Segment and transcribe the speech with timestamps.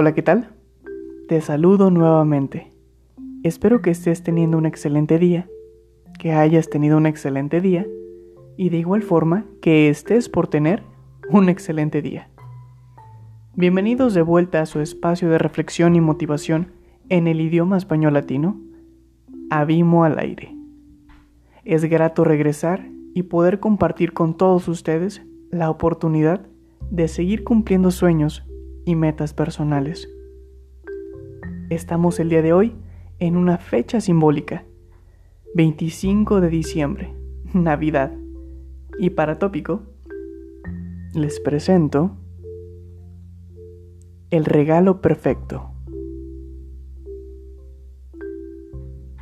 [0.00, 0.48] Hola, ¿qué tal?
[1.28, 2.72] Te saludo nuevamente.
[3.42, 5.46] Espero que estés teniendo un excelente día,
[6.18, 7.86] que hayas tenido un excelente día
[8.56, 10.84] y de igual forma que estés por tener
[11.28, 12.30] un excelente día.
[13.54, 16.72] Bienvenidos de vuelta a su espacio de reflexión y motivación
[17.10, 18.58] en el idioma español latino,
[19.50, 20.56] Abimo al aire.
[21.66, 26.46] Es grato regresar y poder compartir con todos ustedes la oportunidad
[26.90, 28.49] de seguir cumpliendo sueños
[28.84, 30.08] y metas personales.
[31.68, 32.74] Estamos el día de hoy
[33.18, 34.64] en una fecha simbólica,
[35.54, 37.14] 25 de diciembre,
[37.54, 38.12] Navidad.
[38.98, 39.82] Y para tópico,
[41.14, 42.16] les presento
[44.30, 45.70] el regalo perfecto.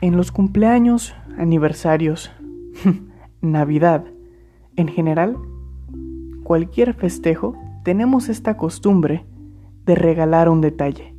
[0.00, 2.30] En los cumpleaños, aniversarios,
[3.40, 4.04] Navidad,
[4.76, 5.36] en general,
[6.44, 9.26] cualquier festejo, tenemos esta costumbre
[9.88, 11.14] de regalar un detalle.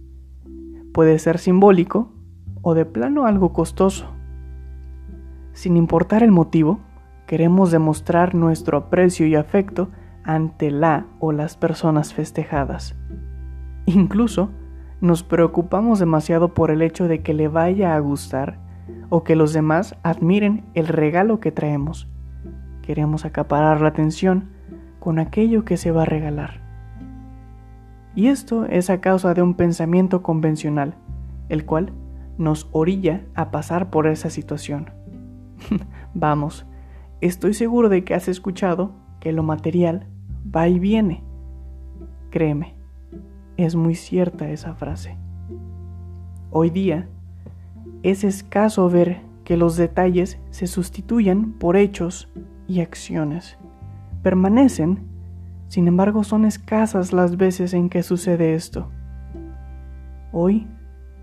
[0.94, 2.12] Puede ser simbólico
[2.62, 4.06] o de plano algo costoso.
[5.54, 6.80] Sin importar el motivo,
[7.26, 9.90] queremos demostrar nuestro aprecio y afecto
[10.24, 12.96] ante la o las personas festejadas.
[13.88, 14.52] Incluso
[15.02, 18.60] nos preocupamos demasiado por el hecho de que le vaya a gustar
[19.10, 22.08] o que los demás admiren el regalo que traemos.
[22.84, 24.52] Queremos acaparar la atención
[25.00, 26.69] con aquello que se va a regalar.
[28.20, 30.94] Y esto es a causa de un pensamiento convencional,
[31.48, 31.94] el cual
[32.38, 34.90] nos orilla a pasar por esa situación.
[36.14, 36.66] Vamos,
[37.22, 40.06] estoy seguro de que has escuchado que lo material
[40.54, 41.24] va y viene.
[42.30, 42.76] Créeme,
[43.56, 45.16] es muy cierta esa frase.
[46.52, 47.08] Hoy día
[48.04, 52.28] es escaso ver que los detalles se sustituyan por hechos
[52.68, 53.58] y acciones.
[54.24, 55.08] Permanecen
[55.70, 58.90] sin embargo, son escasas las veces en que sucede esto.
[60.32, 60.68] Hoy,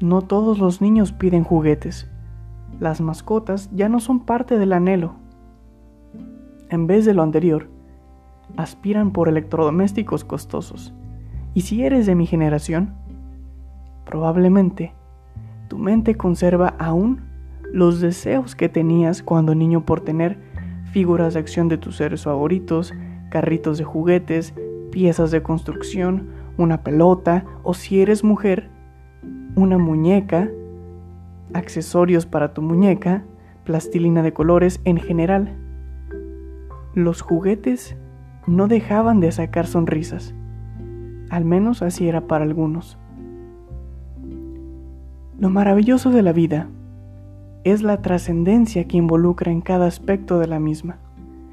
[0.00, 2.09] no todos los niños piden juguetes.
[2.78, 5.16] Las mascotas ya no son parte del anhelo.
[6.69, 7.69] En vez de lo anterior,
[8.56, 10.94] aspiran por electrodomésticos costosos.
[11.53, 12.94] Y si eres de mi generación,
[14.04, 14.94] probablemente
[15.66, 17.22] tu mente conserva aún
[17.72, 20.38] los deseos que tenías cuando niño por tener
[20.93, 22.94] figuras de acción de tus seres favoritos,
[23.31, 24.54] carritos de juguetes,
[24.91, 28.70] piezas de construcción, una pelota o si eres mujer,
[29.54, 30.50] una muñeca,
[31.53, 33.25] accesorios para tu muñeca,
[33.64, 35.56] plastilina de colores en general.
[36.94, 37.97] Los juguetes
[38.47, 40.34] no dejaban de sacar sonrisas,
[41.31, 42.98] al menos así era para algunos.
[45.38, 46.69] Lo maravilloso de la vida
[47.64, 50.98] es la trascendencia que involucra en cada aspecto de la misma.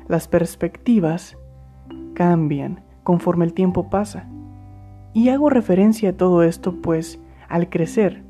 [0.08, 1.38] Las perspectivas
[2.14, 4.30] cambian conforme el tiempo pasa.
[5.14, 7.20] Y hago referencia a todo esto pues
[7.50, 8.24] al crecer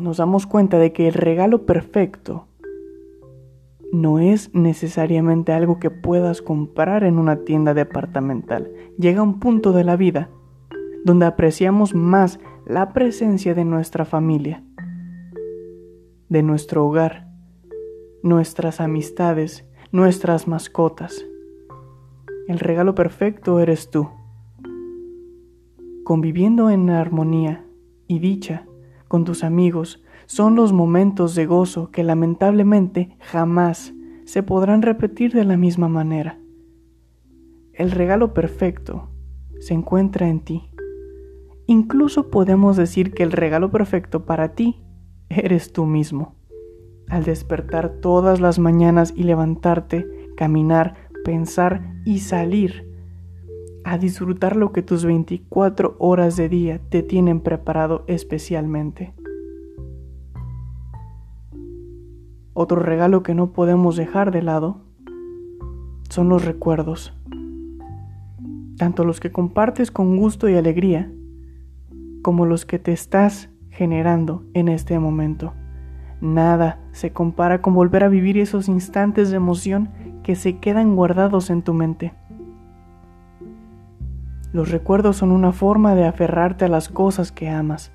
[0.00, 2.46] nos damos cuenta de que el regalo perfecto
[3.92, 8.70] no es necesariamente algo que puedas comprar en una tienda departamental.
[8.98, 10.30] Llega un punto de la vida
[11.04, 14.62] donde apreciamos más la presencia de nuestra familia,
[16.28, 17.28] de nuestro hogar,
[18.22, 21.26] nuestras amistades, nuestras mascotas.
[22.50, 24.08] El regalo perfecto eres tú.
[26.02, 27.64] Conviviendo en armonía
[28.08, 28.66] y dicha
[29.06, 33.94] con tus amigos son los momentos de gozo que lamentablemente jamás
[34.24, 36.40] se podrán repetir de la misma manera.
[37.72, 39.10] El regalo perfecto
[39.60, 40.70] se encuentra en ti.
[41.66, 44.82] Incluso podemos decir que el regalo perfecto para ti
[45.28, 46.34] eres tú mismo.
[47.06, 50.04] Al despertar todas las mañanas y levantarte,
[50.36, 52.88] caminar, pensar y salir
[53.84, 59.14] a disfrutar lo que tus 24 horas de día te tienen preparado especialmente.
[62.52, 64.82] Otro regalo que no podemos dejar de lado
[66.08, 67.14] son los recuerdos,
[68.76, 71.10] tanto los que compartes con gusto y alegría
[72.22, 75.54] como los que te estás generando en este momento.
[76.20, 79.88] Nada se compara con volver a vivir esos instantes de emoción
[80.22, 82.12] que se quedan guardados en tu mente.
[84.52, 87.92] Los recuerdos son una forma de aferrarte a las cosas que amas,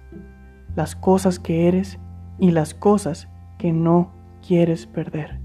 [0.75, 1.99] las cosas que eres
[2.39, 3.27] y las cosas
[3.57, 4.11] que no
[4.45, 5.41] quieres perder.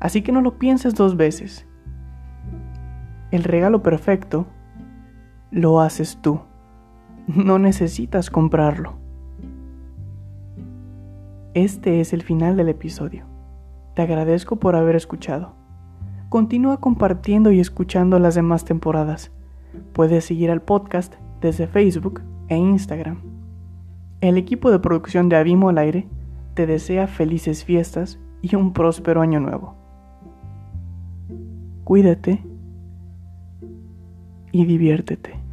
[0.00, 1.66] Así que no lo pienses dos veces.
[3.30, 4.46] El regalo perfecto
[5.50, 6.40] lo haces tú.
[7.26, 9.05] No necesitas comprarlo.
[11.56, 13.24] Este es el final del episodio.
[13.94, 15.54] Te agradezco por haber escuchado.
[16.28, 19.32] Continúa compartiendo y escuchando las demás temporadas.
[19.94, 23.22] Puedes seguir al podcast desde Facebook e Instagram.
[24.20, 26.06] El equipo de producción de Abimo al Aire
[26.52, 29.76] te desea felices fiestas y un próspero año nuevo.
[31.84, 32.44] Cuídate
[34.52, 35.45] y diviértete.